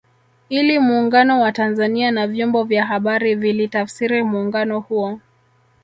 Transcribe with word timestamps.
Ili 0.49 0.79
Muungano 0.79 1.41
wa 1.41 1.51
Tanzania 1.51 2.11
na 2.11 2.27
vyombo 2.27 2.63
vya 2.63 2.85
habari 2.85 3.35
vilitafsiri 3.35 4.23
muungano 4.23 4.79
huo 4.79 5.19